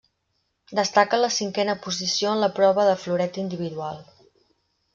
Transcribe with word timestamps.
Destaca 0.79 1.19
la 1.19 1.29
cinquena 1.35 1.75
posició 1.83 2.31
en 2.37 2.41
la 2.45 2.51
prova 2.57 2.89
de 2.89 2.97
floret 3.05 3.41
individual. 3.45 4.05